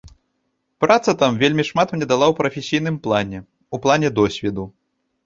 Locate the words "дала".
2.11-2.25